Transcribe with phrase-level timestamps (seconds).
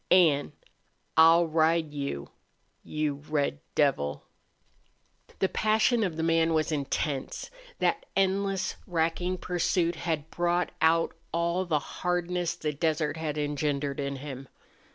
[0.09, 0.53] An'
[1.15, 2.31] I'll ride you
[2.83, 4.23] you red devil!"
[5.37, 7.51] The passion of the man was intense.
[7.77, 14.15] That endless, racking pursuit had brought out all the hardness the desert had engendered in
[14.15, 14.47] him.